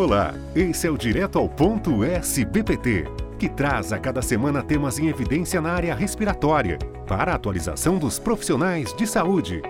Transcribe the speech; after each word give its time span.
Olá, 0.00 0.34
esse 0.56 0.86
é 0.86 0.90
o 0.90 0.96
Direto 0.96 1.38
ao 1.38 1.46
Ponto 1.46 2.02
SBPT, 2.02 3.04
que 3.38 3.50
traz 3.50 3.92
a 3.92 3.98
cada 3.98 4.22
semana 4.22 4.62
temas 4.62 4.98
em 4.98 5.08
evidência 5.08 5.60
na 5.60 5.72
área 5.72 5.94
respiratória, 5.94 6.78
para 7.06 7.32
a 7.32 7.34
atualização 7.34 7.98
dos 7.98 8.18
profissionais 8.18 8.94
de 8.96 9.06
saúde. 9.06 9.60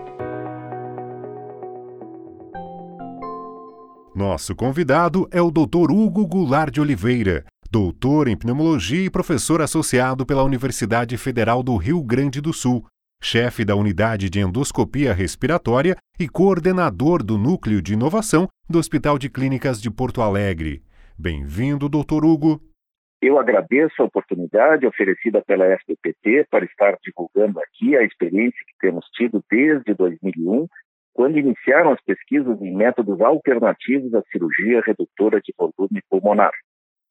Nosso 4.15 4.55
convidado 4.55 5.27
é 5.33 5.43
o 5.43 5.51
Dr. 5.51 5.91
Hugo 5.91 6.25
Goulart 6.29 6.73
de 6.73 6.81
Oliveira, 6.81 7.45
doutor 7.69 8.29
em 8.29 8.37
pneumologia 8.37 9.07
e 9.07 9.11
professor 9.11 9.61
associado 9.61 10.25
pela 10.25 10.45
Universidade 10.45 11.17
Federal 11.17 11.61
do 11.61 11.77
Rio 11.77 12.01
Grande 12.05 12.41
do 12.41 12.53
Sul, 12.53 12.87
chefe 13.23 13.65
da 13.65 13.77
unidade 13.77 14.31
de 14.31 14.41
endoscopia 14.41 15.13
respiratória 15.13 15.97
e 16.19 16.29
coordenador 16.29 17.23
do 17.23 17.37
núcleo 17.37 17.83
de 17.83 17.93
inovação 17.93 18.49
do 18.69 18.79
Hospital 18.79 19.19
de 19.19 19.29
Clínicas 19.29 19.81
de 19.81 19.91
Porto 19.91 20.23
Alegre. 20.23 20.83
Bem-vindo, 21.19 21.89
doutor 21.89 22.25
Hugo. 22.25 22.61
Eu 23.21 23.39
agradeço 23.39 24.01
a 24.01 24.07
oportunidade 24.07 24.87
oferecida 24.87 25.43
pela 25.47 25.67
SBPT 25.67 26.47
para 26.51 26.65
estar 26.65 26.97
divulgando 27.05 27.61
aqui 27.61 27.95
a 27.95 28.03
experiência 28.03 28.59
que 28.67 28.75
temos 28.81 29.05
tido 29.15 29.45
desde 29.51 29.93
2001, 29.93 30.67
quando 31.13 31.39
iniciaram 31.39 31.93
as 31.93 32.01
pesquisas 32.03 32.61
em 32.63 32.75
métodos 32.75 33.21
alternativos 33.21 34.15
à 34.15 34.23
cirurgia 34.33 34.81
redutora 34.87 35.39
de 35.43 35.53
volume 35.59 36.01
pulmonar. 36.09 36.53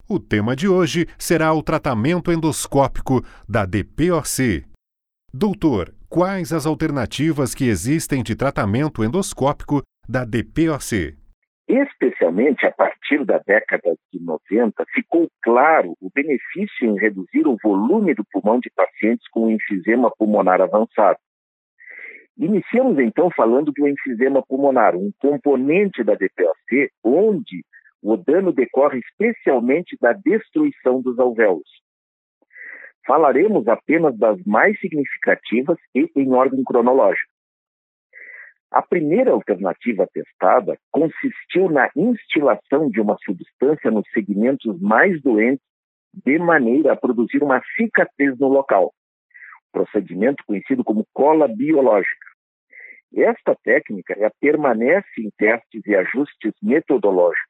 O 0.10 0.20
tema 0.20 0.56
de 0.56 0.68
hoje 0.68 1.06
será 1.20 1.54
o 1.54 1.62
tratamento 1.62 2.32
endoscópico 2.32 3.24
da 3.48 3.64
DPOC. 3.68 4.66
Doutor, 5.32 5.94
quais 6.10 6.52
as 6.52 6.66
alternativas 6.66 7.54
que 7.54 7.70
existem 7.70 8.24
de 8.24 8.36
tratamento 8.36 9.04
endoscópico 9.04 9.84
da 10.08 10.26
DPOC? 10.26 11.16
Especialmente 11.68 12.66
a 12.66 12.72
partir 12.72 13.24
da 13.24 13.38
década 13.38 13.96
de 14.12 14.20
90, 14.20 14.84
ficou 14.92 15.30
claro 15.44 15.94
o 16.02 16.10
benefício 16.14 16.90
em 16.90 16.98
reduzir 16.98 17.46
o 17.46 17.56
volume 17.64 18.16
do 18.16 18.26
pulmão 18.32 18.60
de 18.60 18.72
pacientes 18.72 19.28
com 19.30 19.52
enfisema 19.52 20.12
pulmonar 20.18 20.60
avançado. 20.62 21.20
Iniciamos 22.36 22.98
então 22.98 23.30
falando 23.30 23.72
do 23.72 23.88
enfisema 23.88 24.42
pulmonar, 24.42 24.96
um 24.96 25.12
componente 25.20 26.04
da 26.04 26.16
DPOC, 26.16 26.90
onde 27.04 27.64
o 28.02 28.18
dano 28.18 28.52
decorre 28.52 29.00
especialmente 29.00 29.96
da 30.02 30.14
destruição 30.14 31.02
dos 31.02 31.20
alvéolos. 31.20 31.70
Falaremos 33.10 33.68
apenas 33.68 34.16
das 34.20 34.40
mais 34.46 34.80
significativas 34.80 35.80
e 35.96 36.12
em 36.16 36.32
ordem 36.32 36.64
cronológica. 36.64 37.28
A 38.70 38.84
primeira 38.84 39.32
alternativa 39.32 40.08
testada 40.14 40.78
consistiu 40.92 41.72
na 41.72 41.90
instilação 41.96 42.88
de 42.88 43.02
uma 43.02 43.18
substância 43.26 43.90
nos 43.90 44.08
segmentos 44.14 44.80
mais 44.80 45.20
doentes 45.24 45.66
de 46.24 46.38
maneira 46.38 46.94
a 46.94 46.96
produzir 46.96 47.42
uma 47.42 47.64
cicatriz 47.76 48.38
no 48.38 48.48
local, 48.48 48.94
procedimento 49.72 50.44
conhecido 50.46 50.84
como 50.84 51.04
cola 51.12 51.48
biológica. 51.48 52.28
Esta 53.12 53.56
técnica 53.64 54.14
permanece 54.40 55.20
em 55.20 55.32
testes 55.36 55.82
e 55.88 55.96
ajustes 55.96 56.54
metodológicos 56.62 57.50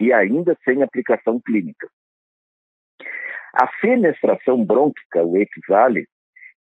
e 0.00 0.12
ainda 0.12 0.58
sem 0.64 0.82
aplicação 0.82 1.40
clínica. 1.40 1.88
A 3.56 3.68
fenestração 3.80 4.64
brônquica, 4.64 5.24
o 5.24 5.36
EXALE, 5.36 6.08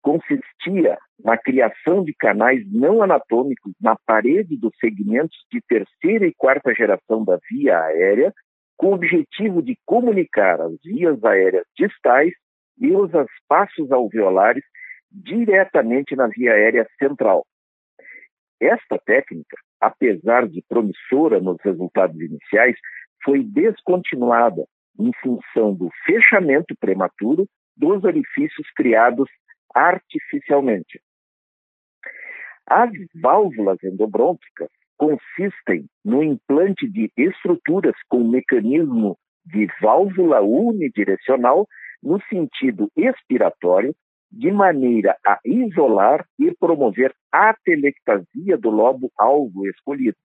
consistia 0.00 0.97
na 1.22 1.36
criação 1.36 2.03
de 2.03 2.14
canais 2.14 2.62
não 2.72 3.03
anatômicos 3.03 3.75
na 3.78 3.95
parede 4.06 4.56
dos 4.56 4.72
segmentos 4.80 5.36
de 5.53 5.61
terceira 5.69 6.27
e 6.27 6.33
quarta 6.34 6.72
geração 6.75 7.22
da 7.22 7.39
via 7.50 7.78
aérea, 7.78 8.33
com 8.78 8.86
o 8.89 8.95
objetivo 8.95 9.61
de 9.61 9.77
comunicar 9.84 10.62
as 10.62 10.72
vias 10.83 11.22
aéreas 11.25 11.67
distais 11.77 12.33
e 12.80 12.91
os 12.92 13.11
espaços 13.12 13.92
alveolares 13.92 14.64
diretamente 15.11 16.17
na 16.17 16.29
via 16.29 16.52
aérea 16.52 16.89
central. 16.98 17.45
Esta 18.58 18.98
técnica, 19.05 19.58
apesar 19.79 20.48
de 20.48 20.64
promissora 20.67 21.39
nos 21.39 21.58
resultados 21.62 22.18
iniciais, 22.18 22.77
foi 23.23 23.42
descontinuada 23.45 24.64
em 24.98 25.13
função 25.23 25.75
do 25.75 25.89
fechamento 26.05 26.75
prematuro 26.79 27.47
dos 27.77 28.03
orifícios 28.05 28.69
criados 28.75 29.29
artificialmente. 29.75 31.01
As 32.67 32.91
válvulas 33.14 33.79
endobrônquicas 33.83 34.69
consistem 34.97 35.86
no 36.05 36.23
implante 36.23 36.89
de 36.91 37.11
estruturas 37.17 37.95
com 38.09 38.29
mecanismo 38.29 39.17
de 39.47 39.67
válvula 39.81 40.41
unidirecional 40.42 41.67
no 42.03 42.20
sentido 42.29 42.91
expiratório, 42.97 43.95
de 44.30 44.53
maneira 44.53 45.17
a 45.27 45.39
isolar 45.42 46.27
e 46.39 46.55
promover 46.61 47.15
a 47.33 47.55
telectasia 47.65 48.59
do 48.59 48.69
lobo 48.69 49.11
alvo 49.19 49.67
escolhido. 49.69 50.19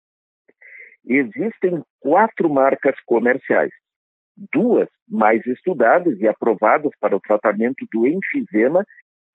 Existem 1.05 1.81
quatro 2.01 2.49
marcas 2.49 2.95
comerciais 3.05 3.71
duas 4.53 4.87
mais 5.07 5.45
estudadas 5.45 6.19
e 6.19 6.27
aprovadas 6.27 6.91
para 6.99 7.15
o 7.15 7.19
tratamento 7.19 7.85
do 7.91 8.07
enfisema 8.07 8.85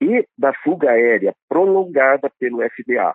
e 0.01 0.27
da 0.37 0.53
fuga 0.63 0.91
aérea 0.91 1.35
prolongada 1.49 2.31
pelo 2.39 2.63
FDA. 2.63 3.15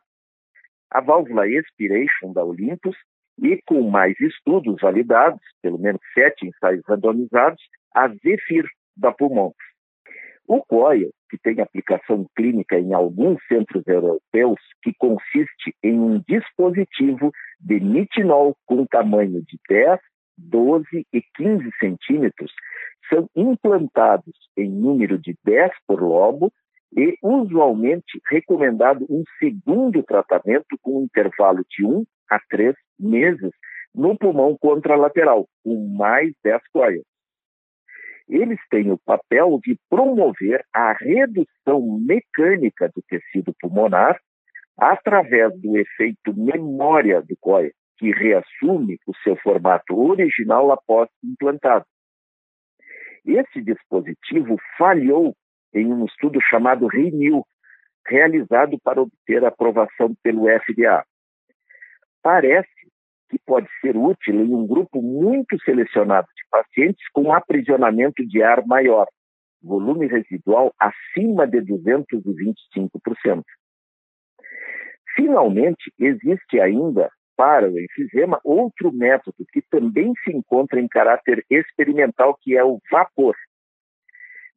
A 0.91 1.01
válvula 1.01 1.47
Expiration 1.47 2.33
da 2.33 2.43
Olympus 2.43 2.95
e 3.41 3.59
com 3.65 3.89
mais 3.89 4.19
estudos 4.19 4.79
validados, 4.81 5.41
pelo 5.61 5.79
menos 5.79 6.01
sete 6.13 6.45
ensaios 6.47 6.83
randomizados, 6.87 7.61
a 7.95 8.07
Zephyr 8.09 8.65
da 8.95 9.11
Pulmonx. 9.11 9.55
O 10.47 10.61
COIL, 10.65 11.09
que 11.29 11.37
tem 11.37 11.61
aplicação 11.61 12.27
clínica 12.35 12.77
em 12.77 12.93
alguns 12.93 13.39
centros 13.47 13.87
europeus, 13.87 14.59
que 14.83 14.93
consiste 14.99 15.73
em 15.81 15.97
um 15.97 16.21
dispositivo 16.27 17.31
de 17.59 17.79
nitinol 17.79 18.55
com 18.65 18.85
tamanho 18.85 19.41
de 19.41 19.57
10 19.69 19.99
12 20.37 21.05
e 21.13 21.21
15 21.35 21.69
centímetros 21.79 22.51
são 23.09 23.29
implantados 23.35 24.33
em 24.57 24.69
número 24.69 25.17
de 25.17 25.37
10 25.43 25.71
por 25.87 26.01
lobo 26.01 26.51
e 26.95 27.17
usualmente 27.21 28.21
recomendado 28.29 29.05
um 29.09 29.23
segundo 29.39 30.03
tratamento 30.03 30.77
com 30.81 30.99
um 30.99 31.03
intervalo 31.03 31.65
de 31.69 31.85
1 31.85 32.03
a 32.29 32.39
3 32.49 32.75
meses 32.99 33.51
no 33.93 34.17
pulmão 34.17 34.57
contralateral, 34.57 35.47
com 35.63 35.87
mais 35.95 36.33
10 36.43 36.61
coias. 36.71 37.03
Eles 38.27 38.59
têm 38.69 38.91
o 38.91 38.97
papel 38.97 39.59
de 39.63 39.77
promover 39.89 40.63
a 40.73 40.93
redução 40.93 41.99
mecânica 41.99 42.89
do 42.95 43.01
tecido 43.07 43.53
pulmonar 43.59 44.19
através 44.77 45.53
do 45.59 45.77
efeito 45.77 46.33
memória 46.35 47.21
do 47.21 47.35
coia, 47.39 47.71
que 48.03 48.11
reassume 48.11 48.99
o 49.07 49.15
seu 49.23 49.37
formato 49.37 49.97
original 49.97 50.73
após 50.73 51.07
implantado. 51.23 51.85
Esse 53.25 53.61
dispositivo 53.61 54.57
falhou 54.77 55.33
em 55.73 55.85
um 55.85 56.03
estudo 56.03 56.37
chamado 56.41 56.85
RENEW, 56.87 57.45
realizado 58.05 58.77
para 58.83 59.01
obter 59.01 59.45
aprovação 59.45 60.13
pelo 60.21 60.49
FDA. 60.49 61.05
Parece 62.21 62.67
que 63.29 63.39
pode 63.45 63.69
ser 63.79 63.95
útil 63.95 64.35
em 64.35 64.53
um 64.53 64.67
grupo 64.67 65.01
muito 65.01 65.57
selecionado 65.63 66.27
de 66.35 66.43
pacientes 66.51 67.07
com 67.13 67.31
aprisionamento 67.31 68.27
de 68.27 68.43
ar 68.43 68.67
maior, 68.67 69.07
volume 69.61 70.07
residual 70.07 70.73
acima 70.77 71.47
de 71.47 71.59
225%. 71.61 73.43
Finalmente, 75.15 75.89
existe 75.97 76.59
ainda 76.59 77.09
para 77.35 77.69
o 77.69 77.79
enfisema, 77.79 78.39
outro 78.43 78.91
método 78.91 79.45
que 79.51 79.61
também 79.61 80.13
se 80.23 80.31
encontra 80.31 80.79
em 80.79 80.87
caráter 80.87 81.45
experimental, 81.49 82.37
que 82.41 82.55
é 82.55 82.63
o 82.63 82.79
vapor. 82.91 83.35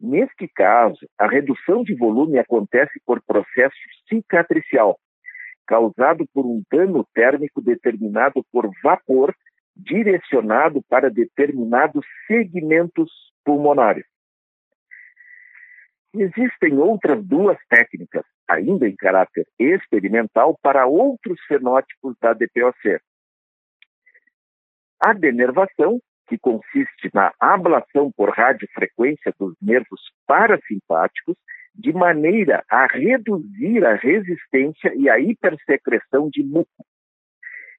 Neste 0.01 0.47
caso, 0.49 0.99
a 1.19 1.27
redução 1.27 1.83
de 1.83 1.95
volume 1.95 2.39
acontece 2.39 3.01
por 3.05 3.23
processo 3.23 3.77
cicatricial, 4.09 4.99
causado 5.67 6.27
por 6.33 6.45
um 6.45 6.63
dano 6.71 7.07
térmico 7.15 7.63
determinado 7.63 8.45
por 8.53 8.71
vapor 8.83 9.35
direcionado 9.75 10.83
para 10.89 11.11
determinados 11.11 12.05
segmentos 12.27 13.11
pulmonares. 13.45 14.05
Existem 16.15 16.79
outras 16.79 17.23
duas 17.25 17.59
técnicas, 17.69 18.25
ainda 18.49 18.89
em 18.89 18.97
caráter 18.97 19.47
experimental, 19.59 20.59
para 20.63 20.87
outros 20.87 21.41
fenótipos 21.47 22.17
da 22.21 22.33
DPOC. 22.33 22.99
A 25.01 25.13
denervação, 25.13 26.01
que 26.29 26.39
consiste 26.39 27.11
na 27.15 27.33
ablação 27.39 28.11
por 28.17 28.31
radiofrequência 28.31 29.33
dos 29.39 29.55
nervos 29.61 30.01
parasimpáticos, 30.27 31.37
de 31.75 31.93
maneira 31.93 32.65
a 32.71 32.87
reduzir 32.87 33.85
a 33.85 33.95
resistência 33.95 34.93
e 34.97 35.11
a 35.11 35.21
hipersecreção 35.21 36.29
de 36.31 36.43
muco. 36.43 36.85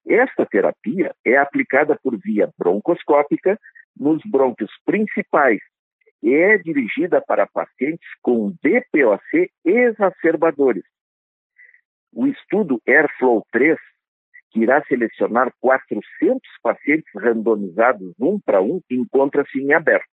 Esta 0.08 0.46
terapia 0.46 1.14
é 1.26 1.36
aplicada 1.36 1.98
por 2.02 2.18
via 2.18 2.50
broncoscópica 2.58 3.60
nos 4.00 4.22
brônquios 4.24 4.72
principais 4.86 5.60
é 6.24 6.58
dirigida 6.58 7.22
para 7.22 7.48
pacientes 7.48 8.08
com 8.22 8.54
DPOC 8.64 9.52
exacerbadores. 9.64 10.84
O 12.14 12.26
estudo 12.28 12.82
Airflow 12.88 13.46
3, 13.52 13.78
que 14.52 14.62
irá 14.62 14.84
selecionar 14.86 15.54
400 15.60 16.42
pacientes 16.62 17.10
randomizados 17.16 18.14
um 18.20 18.40
para 18.40 18.62
um, 18.62 18.82
encontra-se 18.90 19.60
em 19.60 19.74
aberto. 19.74 20.08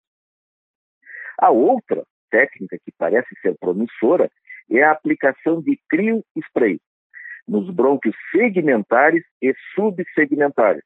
A 1.38 1.50
outra 1.50 2.04
técnica 2.30 2.78
que 2.84 2.92
parece 2.98 3.28
ser 3.40 3.56
promissora 3.58 4.30
é 4.70 4.82
a 4.82 4.92
aplicação 4.92 5.62
de 5.62 5.78
crio 5.88 6.24
spray 6.36 6.78
nos 7.46 7.68
brônquios 7.70 8.16
segmentares 8.30 9.22
e 9.40 9.54
subsegmentares. 9.74 10.82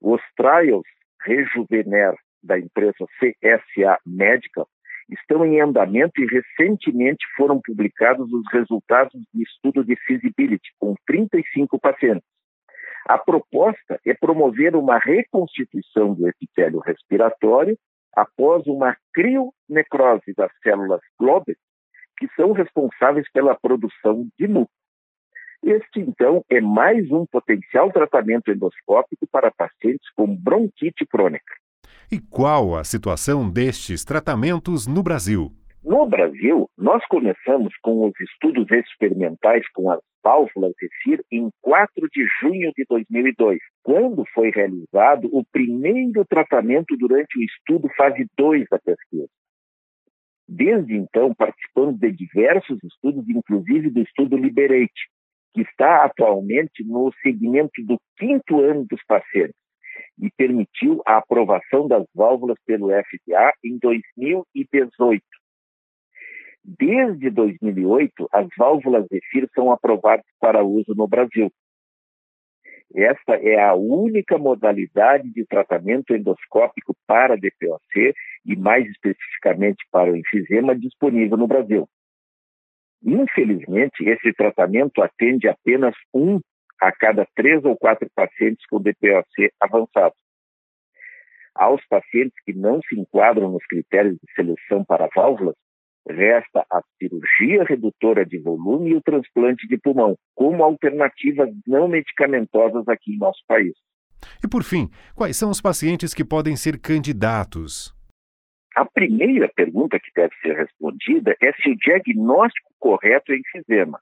Os 0.00 0.20
trials 0.36 0.86
Rejuvener 1.22 2.14
da 2.46 2.58
empresa 2.58 3.04
CSA 3.18 3.98
Medical 4.06 4.68
estão 5.08 5.44
em 5.44 5.60
andamento 5.60 6.20
e 6.20 6.26
recentemente 6.26 7.24
foram 7.36 7.60
publicados 7.60 8.32
os 8.32 8.44
resultados 8.52 9.12
do 9.32 9.42
estudo 9.42 9.84
de 9.84 9.96
feasibility 9.96 10.70
com 10.78 10.94
35 11.06 11.78
pacientes. 11.78 12.26
A 13.06 13.16
proposta 13.18 14.00
é 14.04 14.14
promover 14.14 14.74
uma 14.74 14.98
reconstituição 14.98 16.14
do 16.14 16.28
epitélio 16.28 16.80
respiratório 16.80 17.78
após 18.12 18.66
uma 18.66 18.96
crionecrose 19.12 20.32
das 20.36 20.50
células 20.62 21.00
globes, 21.18 21.56
que 22.18 22.26
são 22.34 22.52
responsáveis 22.52 23.30
pela 23.30 23.54
produção 23.54 24.26
de 24.38 24.48
muco. 24.48 24.72
Este, 25.62 26.00
então, 26.00 26.44
é 26.50 26.60
mais 26.60 27.10
um 27.10 27.26
potencial 27.26 27.92
tratamento 27.92 28.50
endoscópico 28.50 29.26
para 29.30 29.50
pacientes 29.50 30.10
com 30.14 30.34
bronquite 30.34 31.06
crônica. 31.06 31.54
E 32.10 32.20
qual 32.20 32.76
a 32.76 32.84
situação 32.84 33.50
destes 33.50 34.04
tratamentos 34.04 34.86
no 34.86 35.02
Brasil? 35.02 35.50
No 35.82 36.06
Brasil, 36.06 36.70
nós 36.78 37.04
começamos 37.06 37.74
com 37.82 38.06
os 38.06 38.12
estudos 38.20 38.70
experimentais 38.70 39.68
com 39.72 39.90
as 39.90 39.98
válvulas 40.22 40.72
EFIR 40.80 41.24
em 41.32 41.50
4 41.60 42.08
de 42.12 42.24
junho 42.40 42.70
de 42.76 42.84
2002, 42.88 43.58
quando 43.82 44.24
foi 44.32 44.50
realizado 44.50 45.28
o 45.32 45.44
primeiro 45.50 46.24
tratamento 46.24 46.96
durante 46.96 47.40
o 47.40 47.42
estudo 47.42 47.88
fase 47.96 48.24
2 48.38 48.66
da 48.70 48.78
pesquisa. 48.78 49.28
Desde 50.48 50.94
então, 50.94 51.34
participamos 51.34 51.98
de 51.98 52.12
diversos 52.12 52.78
estudos, 52.84 53.28
inclusive 53.28 53.90
do 53.90 54.02
estudo 54.02 54.36
Liberate, 54.36 55.08
que 55.52 55.62
está 55.62 56.04
atualmente 56.04 56.84
no 56.84 57.12
segmento 57.20 57.82
do 57.84 57.98
quinto 58.16 58.60
ano 58.60 58.86
dos 58.88 59.02
pacientes 59.08 59.65
e 60.18 60.30
permitiu 60.30 61.02
a 61.06 61.18
aprovação 61.18 61.86
das 61.86 62.04
válvulas 62.14 62.58
pelo 62.64 62.88
FDA 62.88 63.52
em 63.64 63.78
2018. 63.78 65.22
Desde 66.64 67.30
2008, 67.30 68.28
as 68.32 68.48
válvulas 68.56 69.06
Zephyr 69.06 69.48
são 69.54 69.70
aprovadas 69.70 70.26
para 70.40 70.64
uso 70.64 70.94
no 70.94 71.06
Brasil. 71.06 71.50
Esta 72.94 73.34
é 73.36 73.60
a 73.60 73.74
única 73.74 74.38
modalidade 74.38 75.30
de 75.32 75.44
tratamento 75.44 76.14
endoscópico 76.14 76.94
para 77.06 77.36
DPOC 77.36 78.14
e, 78.44 78.56
mais 78.56 78.86
especificamente, 78.86 79.84
para 79.90 80.10
o 80.10 80.16
enfisema 80.16 80.74
disponível 80.74 81.36
no 81.36 81.46
Brasil. 81.46 81.88
Infelizmente, 83.04 84.04
esse 84.04 84.32
tratamento 84.32 85.02
atende 85.02 85.48
apenas 85.48 85.94
um 86.12 86.40
a 86.80 86.92
cada 86.92 87.26
três 87.34 87.64
ou 87.64 87.76
quatro 87.76 88.08
pacientes 88.14 88.64
com 88.66 88.80
DPOC 88.80 89.50
avançado. 89.60 90.14
Aos 91.54 91.80
pacientes 91.88 92.36
que 92.44 92.52
não 92.52 92.80
se 92.82 92.98
enquadram 92.98 93.50
nos 93.50 93.64
critérios 93.66 94.16
de 94.16 94.32
seleção 94.34 94.84
para 94.84 95.08
válvulas, 95.14 95.54
resta 96.08 96.64
a 96.70 96.82
cirurgia 96.98 97.64
redutora 97.64 98.24
de 98.24 98.38
volume 98.38 98.90
e 98.90 98.94
o 98.94 99.02
transplante 99.02 99.66
de 99.66 99.78
pulmão, 99.78 100.16
como 100.34 100.62
alternativas 100.62 101.48
não 101.66 101.88
medicamentosas 101.88 102.86
aqui 102.88 103.14
em 103.14 103.18
nosso 103.18 103.40
país. 103.48 103.72
E 104.44 104.48
por 104.48 104.62
fim, 104.62 104.88
quais 105.14 105.36
são 105.36 105.50
os 105.50 105.60
pacientes 105.60 106.14
que 106.14 106.24
podem 106.24 106.56
ser 106.56 106.78
candidatos? 106.78 107.94
A 108.76 108.84
primeira 108.84 109.48
pergunta 109.48 109.98
que 109.98 110.10
deve 110.14 110.34
ser 110.42 110.54
respondida 110.54 111.34
é 111.42 111.52
se 111.52 111.70
o 111.70 111.76
diagnóstico 111.76 112.70
correto 112.78 113.32
é 113.32 113.36
enfisema 113.36 113.98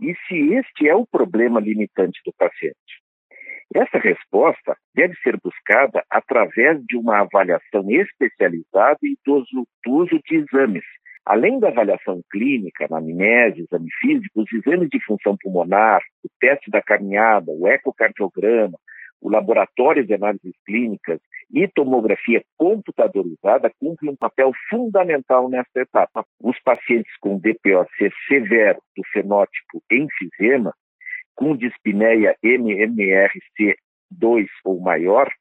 e 0.00 0.14
se 0.26 0.54
este 0.54 0.88
é 0.88 0.94
o 0.94 1.06
problema 1.06 1.60
limitante 1.60 2.20
do 2.24 2.32
paciente. 2.32 3.04
Essa 3.74 3.98
resposta 3.98 4.76
deve 4.94 5.14
ser 5.16 5.38
buscada 5.42 6.04
através 6.10 6.80
de 6.84 6.96
uma 6.96 7.20
avaliação 7.20 7.90
especializada 7.90 8.98
e 9.02 9.16
do 9.24 9.44
uso, 9.88 10.20
de 10.24 10.36
exames. 10.36 10.84
Além 11.26 11.58
da 11.58 11.68
avaliação 11.68 12.20
clínica, 12.30 12.84
anamnese, 12.84 13.62
exame 13.62 13.88
físico, 14.00 14.42
os 14.42 14.52
exames 14.52 14.90
de 14.90 15.02
função 15.04 15.36
pulmonar, 15.40 16.02
o 16.22 16.28
teste 16.38 16.70
da 16.70 16.82
caminhada, 16.82 17.50
o 17.50 17.66
ecocardiograma, 17.66 18.78
o 19.24 19.30
laboratório 19.30 20.06
de 20.06 20.12
análises 20.12 20.52
clínicas 20.66 21.18
e 21.50 21.66
tomografia 21.66 22.44
computadorizada 22.58 23.72
cumprem 23.80 24.12
um 24.12 24.16
papel 24.16 24.52
fundamental 24.68 25.48
nesta 25.48 25.80
etapa. 25.80 26.26
Os 26.38 26.60
pacientes 26.60 27.10
com 27.20 27.38
DPOC 27.38 28.12
severo 28.28 28.82
do 28.94 29.02
fenótipo 29.10 29.82
enfisema, 29.90 30.74
com 31.34 31.56
dispneia 31.56 32.36
MMRC2 32.44 34.46
ou 34.62 34.78
maior, 34.78 35.32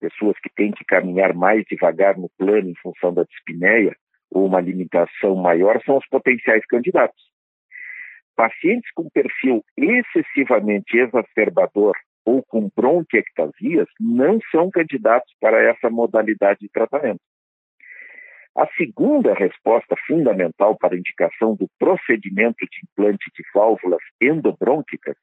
pessoas 0.00 0.38
que 0.40 0.50
têm 0.54 0.70
que 0.70 0.84
caminhar 0.84 1.34
mais 1.34 1.64
devagar 1.68 2.16
no 2.16 2.30
plano 2.38 2.70
em 2.70 2.76
função 2.76 3.12
da 3.12 3.24
dispneia, 3.24 3.96
ou 4.30 4.46
uma 4.46 4.60
limitação 4.60 5.34
maior, 5.34 5.82
são 5.84 5.96
os 5.96 6.06
potenciais 6.06 6.64
candidatos. 6.66 7.24
Pacientes 8.36 8.92
com 8.92 9.10
perfil 9.10 9.64
excessivamente 9.76 10.96
exacerbador 10.96 11.96
ou 12.24 12.42
com 12.42 12.70
bronquiectasias 12.74 13.88
não 14.00 14.38
são 14.50 14.70
candidatos 14.70 15.32
para 15.40 15.62
essa 15.62 15.90
modalidade 15.90 16.60
de 16.60 16.68
tratamento. 16.68 17.20
A 18.56 18.66
segunda 18.76 19.34
resposta 19.34 19.96
fundamental 20.06 20.76
para 20.78 20.94
a 20.94 20.98
indicação 20.98 21.56
do 21.56 21.68
procedimento 21.78 22.64
de 22.70 22.80
implante 22.84 23.30
de 23.34 23.42
válvulas 23.52 24.02
endobrônquicas 24.20 25.16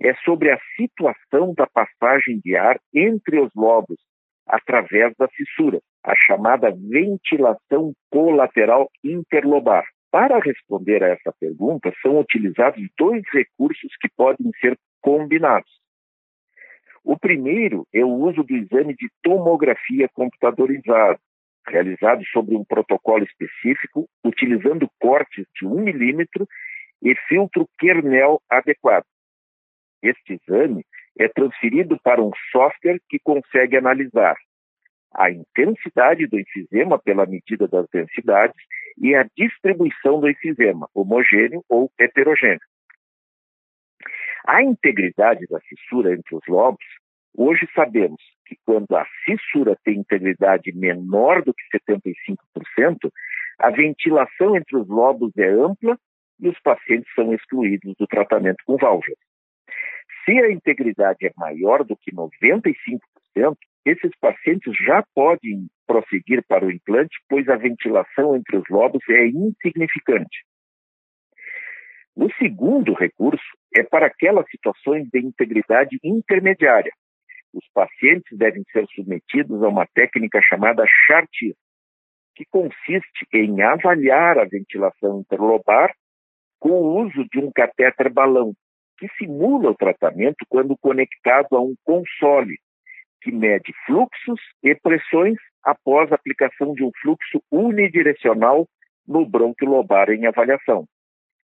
é 0.00 0.14
sobre 0.24 0.50
a 0.50 0.58
situação 0.76 1.52
da 1.54 1.66
passagem 1.66 2.40
de 2.42 2.56
ar 2.56 2.80
entre 2.94 3.38
os 3.38 3.50
lobos 3.54 3.98
através 4.46 5.14
da 5.16 5.28
fissura, 5.28 5.80
a 6.02 6.14
chamada 6.26 6.70
ventilação 6.70 7.92
colateral 8.10 8.90
interlobar. 9.04 9.84
Para 10.10 10.40
responder 10.40 11.04
a 11.04 11.08
essa 11.08 11.32
pergunta, 11.38 11.92
são 12.02 12.18
utilizados 12.18 12.82
dois 12.98 13.22
recursos 13.32 13.92
que 14.00 14.08
podem 14.16 14.50
ser 14.60 14.76
combinados. 15.00 15.70
O 17.10 17.18
primeiro 17.18 17.88
é 17.92 18.04
o 18.04 18.08
uso 18.08 18.44
do 18.44 18.54
exame 18.54 18.94
de 18.94 19.10
tomografia 19.20 20.08
computadorizado, 20.14 21.18
realizado 21.66 22.24
sobre 22.26 22.54
um 22.54 22.64
protocolo 22.64 23.24
específico, 23.24 24.08
utilizando 24.24 24.88
cortes 25.00 25.44
de 25.56 25.66
1 25.66 25.80
milímetro 25.80 26.46
e 27.02 27.12
filtro 27.26 27.68
kernel 27.80 28.40
adequado. 28.48 29.02
Este 30.00 30.34
exame 30.34 30.86
é 31.18 31.26
transferido 31.26 31.98
para 32.00 32.22
um 32.22 32.30
software 32.52 33.00
que 33.08 33.18
consegue 33.18 33.76
analisar 33.76 34.36
a 35.12 35.32
intensidade 35.32 36.28
do 36.28 36.38
enfisema 36.38 36.96
pela 36.96 37.26
medida 37.26 37.66
das 37.66 37.88
densidades 37.92 38.62
e 38.96 39.16
a 39.16 39.26
distribuição 39.36 40.20
do 40.20 40.30
enfisema, 40.30 40.88
homogêneo 40.94 41.64
ou 41.68 41.90
heterogêneo. 41.98 42.60
A 44.46 44.62
integridade 44.62 45.46
da 45.48 45.60
fissura 45.60 46.14
entre 46.14 46.34
os 46.34 46.46
lobos, 46.48 46.84
hoje 47.36 47.68
sabemos 47.74 48.20
que 48.46 48.56
quando 48.64 48.94
a 48.96 49.06
fissura 49.24 49.76
tem 49.84 49.98
integridade 49.98 50.72
menor 50.72 51.42
do 51.42 51.54
que 51.54 51.62
75%, 51.78 53.10
a 53.58 53.70
ventilação 53.70 54.56
entre 54.56 54.76
os 54.76 54.88
lobos 54.88 55.32
é 55.36 55.48
ampla 55.48 55.98
e 56.40 56.48
os 56.48 56.58
pacientes 56.60 57.12
são 57.14 57.32
excluídos 57.32 57.94
do 57.98 58.06
tratamento 58.06 58.62
com 58.64 58.76
válvulas. 58.76 59.18
Se 60.24 60.32
a 60.32 60.50
integridade 60.50 61.26
é 61.26 61.32
maior 61.36 61.84
do 61.84 61.96
que 61.96 62.12
95%, 62.12 63.00
esses 63.84 64.10
pacientes 64.20 64.74
já 64.84 65.02
podem 65.14 65.66
prosseguir 65.86 66.44
para 66.46 66.64
o 66.64 66.70
implante, 66.70 67.16
pois 67.28 67.48
a 67.48 67.56
ventilação 67.56 68.36
entre 68.36 68.56
os 68.56 68.64
lobos 68.68 69.02
é 69.08 69.26
insignificante. 69.26 70.44
O 72.14 72.30
segundo 72.34 72.92
recurso 72.92 73.42
é 73.74 73.82
para 73.82 74.06
aquelas 74.06 74.48
situações 74.50 75.08
de 75.10 75.20
integridade 75.20 75.98
intermediária. 76.04 76.92
Os 77.52 77.64
pacientes 77.74 78.36
devem 78.36 78.62
ser 78.72 78.86
submetidos 78.94 79.62
a 79.62 79.68
uma 79.68 79.86
técnica 79.86 80.40
chamada 80.42 80.84
Chartier, 81.06 81.54
que 82.34 82.44
consiste 82.50 83.26
em 83.34 83.60
avaliar 83.62 84.38
a 84.38 84.44
ventilação 84.44 85.20
interlobar 85.20 85.92
com 86.58 86.70
o 86.70 87.04
uso 87.04 87.24
de 87.30 87.38
um 87.38 87.50
catéter 87.50 88.12
balão, 88.12 88.54
que 88.98 89.08
simula 89.18 89.70
o 89.70 89.74
tratamento 89.74 90.44
quando 90.48 90.76
conectado 90.78 91.56
a 91.56 91.60
um 91.60 91.74
console, 91.84 92.56
que 93.22 93.32
mede 93.32 93.72
fluxos 93.86 94.40
e 94.62 94.74
pressões 94.74 95.36
após 95.62 96.12
a 96.12 96.14
aplicação 96.14 96.72
de 96.74 96.84
um 96.84 96.90
fluxo 97.02 97.42
unidirecional 97.50 98.66
no 99.06 99.26
brônquio 99.26 99.68
lobar 99.68 100.10
em 100.10 100.26
avaliação. 100.26 100.86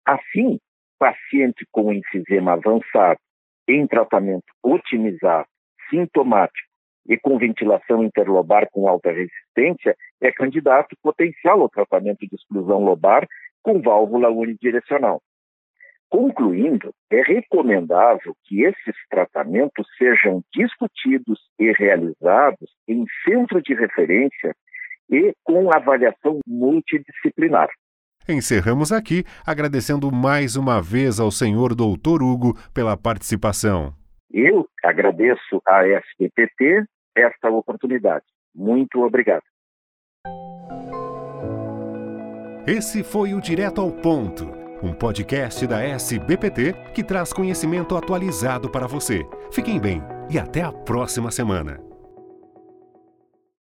Assim, 0.05 0.59
paciente 0.99 1.65
com 1.71 1.91
enfisema 1.91 2.53
avançado, 2.53 3.19
em 3.67 3.85
tratamento 3.87 4.45
otimizado, 4.63 5.47
sintomático 5.89 6.67
e 7.07 7.17
com 7.17 7.37
ventilação 7.37 8.03
interlobar 8.03 8.67
com 8.71 8.87
alta 8.87 9.11
resistência, 9.11 9.95
é 10.21 10.31
candidato 10.31 10.95
potencial 11.01 11.61
ao 11.61 11.69
tratamento 11.69 12.27
de 12.27 12.35
exclusão 12.35 12.83
lobar 12.83 13.25
com 13.63 13.81
válvula 13.81 14.29
unidirecional. 14.29 15.21
Concluindo, 16.09 16.93
é 17.11 17.21
recomendável 17.21 18.33
que 18.45 18.63
esses 18.63 18.95
tratamentos 19.09 19.85
sejam 19.97 20.41
discutidos 20.53 21.39
e 21.59 21.71
realizados 21.73 22.69
em 22.87 23.05
centro 23.25 23.61
de 23.61 23.73
referência 23.73 24.55
e 25.09 25.33
com 25.43 25.69
avaliação 25.73 26.39
multidisciplinar. 26.45 27.69
Encerramos 28.27 28.91
aqui 28.91 29.23
agradecendo 29.45 30.11
mais 30.11 30.55
uma 30.55 30.81
vez 30.81 31.19
ao 31.19 31.31
senhor 31.31 31.73
doutor 31.73 32.21
Hugo 32.21 32.57
pela 32.73 32.97
participação. 32.97 33.96
Eu 34.31 34.67
agradeço 34.83 35.61
à 35.65 35.87
SPPT 35.87 36.85
esta 37.15 37.49
oportunidade. 37.49 38.25
Muito 38.53 39.01
obrigado. 39.03 39.43
Esse 42.67 43.01
foi 43.03 43.33
o 43.33 43.39
Direto 43.39 43.79
ao 43.79 43.89
Ponto, 43.89 44.45
um 44.83 44.93
podcast 44.93 45.65
da 45.65 45.81
SBPT 45.81 46.73
que 46.93 47.01
traz 47.03 47.31
conhecimento 47.31 47.95
atualizado 47.95 48.69
para 48.69 48.85
você. 48.87 49.23
Fiquem 49.53 49.79
bem 49.79 50.01
e 50.29 50.37
até 50.37 50.61
a 50.63 50.73
próxima 50.73 51.31
semana. 51.31 51.86